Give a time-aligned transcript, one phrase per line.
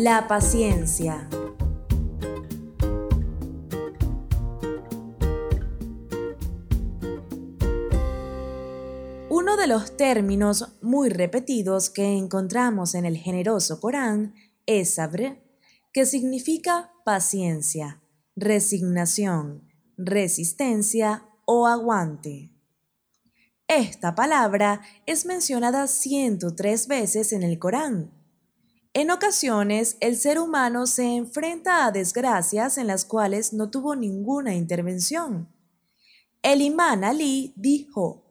[0.00, 1.28] La paciencia.
[9.28, 14.36] Uno de los términos muy repetidos que encontramos en el generoso Corán
[14.66, 15.42] es sabr,
[15.92, 18.00] que significa paciencia,
[18.36, 22.52] resignación, resistencia o aguante.
[23.66, 28.17] Esta palabra es mencionada 103 veces en el Corán.
[28.98, 34.56] En ocasiones, el ser humano se enfrenta a desgracias en las cuales no tuvo ninguna
[34.56, 35.48] intervención.
[36.42, 38.24] El imán Ali dijo,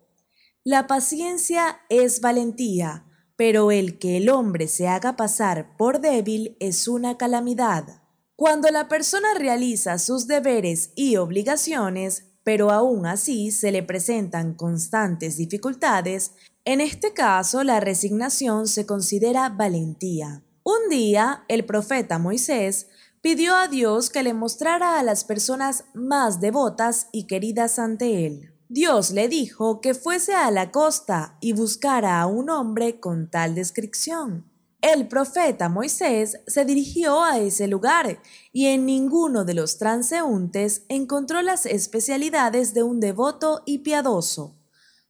[0.66, 3.06] La paciencia es valentía,
[3.38, 8.02] pero el que el hombre se haga pasar por débil es una calamidad.
[8.36, 15.38] Cuando la persona realiza sus deberes y obligaciones, pero aún así se le presentan constantes
[15.38, 16.34] dificultades,
[16.66, 20.44] en este caso la resignación se considera valentía.
[20.70, 22.88] Un día el profeta Moisés
[23.22, 28.52] pidió a Dios que le mostrara a las personas más devotas y queridas ante él.
[28.68, 33.56] Dios le dijo que fuese a la costa y buscara a un hombre con tal
[33.56, 34.52] descripción.
[34.82, 38.20] El profeta Moisés se dirigió a ese lugar
[38.52, 44.57] y en ninguno de los transeúntes encontró las especialidades de un devoto y piadoso.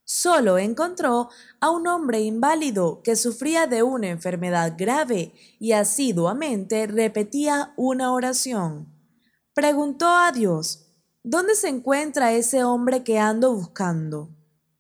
[0.10, 1.28] Solo encontró
[1.60, 8.88] a un hombre inválido que sufría de una enfermedad grave y asiduamente repetía una oración.
[9.54, 14.30] Preguntó a Dios, ¿dónde se encuentra ese hombre que ando buscando?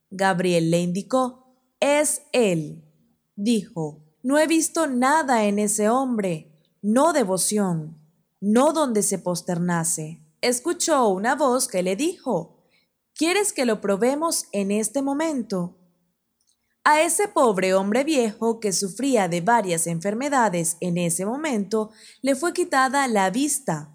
[0.09, 2.85] Gabriel le indicó, es él.
[3.35, 7.97] Dijo, no he visto nada en ese hombre, no devoción,
[8.39, 10.25] no donde se posternase.
[10.39, 12.56] Escuchó una voz que le dijo,
[13.17, 15.75] ¿Quieres que lo probemos en este momento?
[16.83, 21.89] A ese pobre hombre viejo que sufría de varias enfermedades en ese momento
[22.21, 23.91] le fue quitada la vista.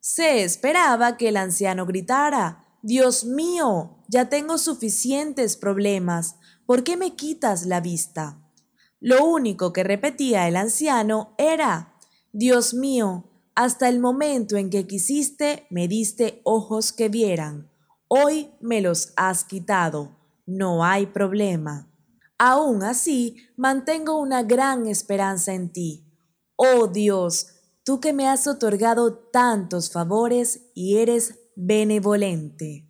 [0.00, 6.34] Se esperaba que el anciano gritara, Dios mío, ya tengo suficientes problemas,
[6.66, 8.42] ¿por qué me quitas la vista?
[8.98, 11.94] Lo único que repetía el anciano era,
[12.32, 17.70] Dios mío, hasta el momento en que quisiste me diste ojos que vieran.
[18.16, 20.16] Hoy me los has quitado.
[20.46, 21.90] No hay problema.
[22.38, 26.06] Aún así, mantengo una gran esperanza en ti.
[26.54, 27.48] Oh Dios,
[27.82, 32.88] tú que me has otorgado tantos favores y eres benevolente.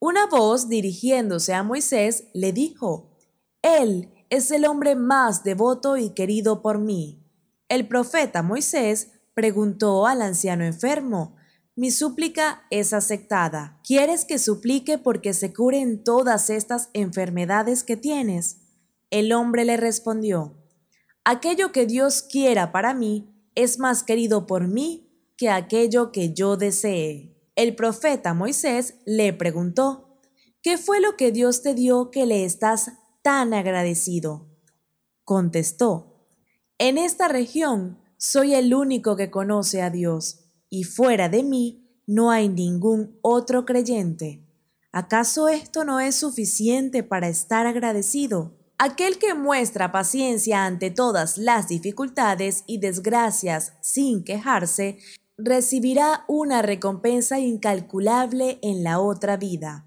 [0.00, 3.16] Una voz dirigiéndose a Moisés le dijo,
[3.62, 7.24] Él es el hombre más devoto y querido por mí.
[7.68, 11.35] El profeta Moisés preguntó al anciano enfermo,
[11.76, 13.78] mi súplica es aceptada.
[13.84, 18.62] ¿Quieres que suplique porque se curen todas estas enfermedades que tienes?
[19.10, 20.56] El hombre le respondió,
[21.22, 25.06] aquello que Dios quiera para mí es más querido por mí
[25.36, 27.36] que aquello que yo desee.
[27.56, 30.18] El profeta Moisés le preguntó,
[30.62, 34.48] ¿qué fue lo que Dios te dio que le estás tan agradecido?
[35.24, 36.26] Contestó,
[36.78, 42.30] en esta región soy el único que conoce a Dios, y fuera de mí no
[42.30, 44.42] hay ningún otro creyente.
[44.92, 48.54] ¿Acaso esto no es suficiente para estar agradecido?
[48.78, 54.98] Aquel que muestra paciencia ante todas las dificultades y desgracias sin quejarse,
[55.38, 59.86] recibirá una recompensa incalculable en la otra vida.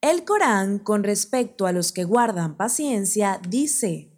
[0.00, 4.10] El Corán, con respecto a los que guardan paciencia, dice,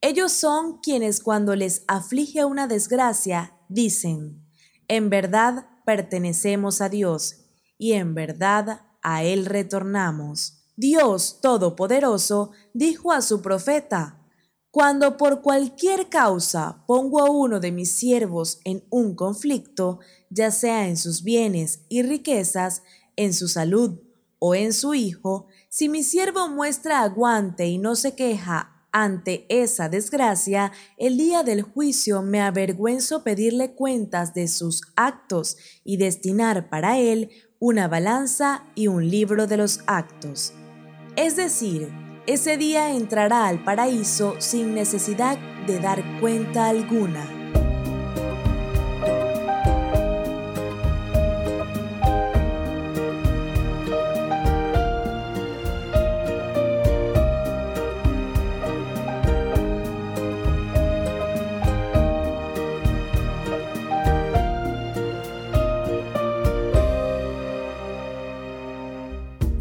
[0.00, 4.47] ellos son quienes cuando les aflige una desgracia dicen,
[4.88, 7.44] en verdad pertenecemos a Dios
[7.78, 10.64] y en verdad a Él retornamos.
[10.76, 14.18] Dios Todopoderoso dijo a su profeta,
[14.70, 20.00] cuando por cualquier causa pongo a uno de mis siervos en un conflicto,
[20.30, 22.82] ya sea en sus bienes y riquezas,
[23.16, 23.98] en su salud
[24.38, 29.88] o en su hijo, si mi siervo muestra aguante y no se queja ante esa
[29.88, 36.98] desgracia, el día del juicio me avergüenzo pedirle cuentas de sus actos y destinar para
[36.98, 40.52] él una balanza y un libro de los actos.
[41.16, 41.88] Es decir,
[42.26, 47.37] ese día entrará al paraíso sin necesidad de dar cuenta alguna.